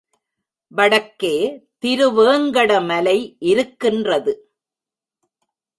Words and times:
வடக்கே 0.71 1.35
திருவேங்கட 1.81 2.85
மலை 2.85 3.35
இருக்கின்றது. 3.39 4.33